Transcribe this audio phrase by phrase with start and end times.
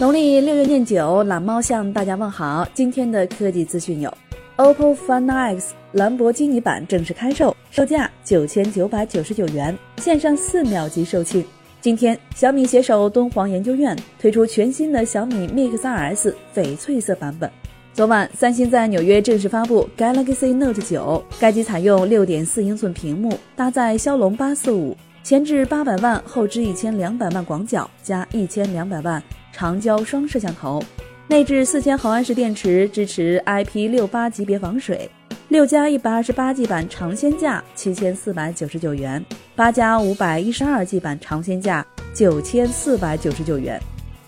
[0.00, 2.66] 农历六月廿九，懒猫向大家问好。
[2.72, 4.10] 今天的科技资讯有
[4.56, 11.44] ：OPPO Find X 兰博基尼版正式开售，售价九千九百九十九元，线上四秒级售罄。
[11.82, 17.50] 今天，小米携手敦煌研究院推出全新的小米 Mix 2S 翡翠色版本。
[17.92, 29.22] 昨晚，三星在纽约正式发布 Galaxy Note 9，该机采用六点四英寸屏幕，搭载骁龙八四五，前置八百万，后置一千两百万广角加一千两百万。
[29.52, 30.82] 长焦双摄像头，
[31.28, 35.10] 内置四千毫安时电池，支持 IP 六八级别防水。
[35.48, 39.24] 六加一百二十八 G 版尝鲜价七千四百九十九元，
[39.56, 43.80] 八加五百一十二 G 版尝鲜价九千四百九十九元。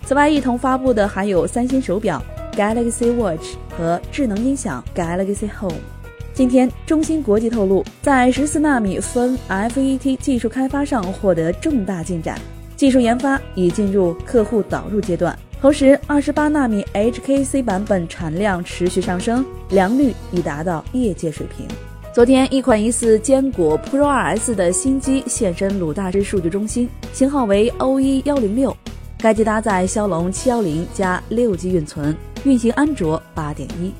[0.04, 2.20] 此外，一同发布的还有三星手表
[2.56, 5.78] Galaxy Watch 和智能音响 Galaxy Home。
[6.34, 12.36] 今天，中芯国际透露，在十四纳米分 FET 技术开发上获得重大进展。
[12.76, 21.66] 技术研发已进入客户导入阶段，同时，二十八纳米 HKC 版本产量持续上升，良率已达到业界水平。
[22.12, 28.76] 昨天，一款疑似坚果 Pro 2S 的新机现身鲁大师数据中心，型号为 O1 幺零六，
[29.18, 33.92] 该机搭载骁龙七幺零加六 G 运存，运行安卓八点一。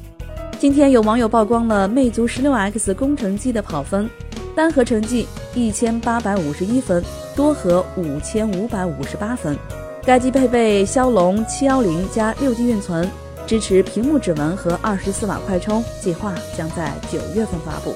[0.59, 4.11] 今天有网友曝光了魅族十六 X 工程机的跑分，
[4.55, 7.03] 单核成绩一千八百五十一分。
[7.35, 9.57] 多核五千五百五十八分，
[10.05, 13.11] 该机配备骁龙七幺零加六 G 运存，
[13.47, 17.95] 支持屏幕指纹和二十四瓦快充，计划将在九月份发布。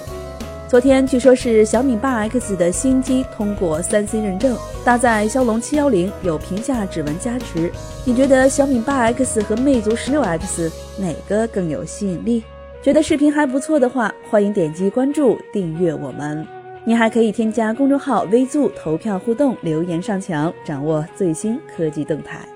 [0.69, 7.71] 昨天据说是小米八 X 的新机通过三 C 认证，搭载骁龙七幺零，有屏下指纹加持。
[8.07, 12.43] 你觉得小米八 X 和魅族十六 X 哪个更有吸引力？
[12.87, 16.47] 觉得视频还不错的话，欢迎点击关注订阅我们。
[16.85, 22.49] 你还可以添加公众号“微助”投票互动，留言上墙，掌握最新科技动态。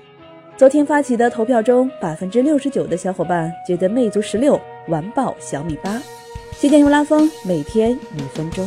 [0.55, 4.57] 昨天发起的投票中，百分之六十九的小伙伴觉得魅族十六
[4.87, 6.01] 完爆小米八。
[6.53, 8.65] 旗舰用拉风，每天一分钟。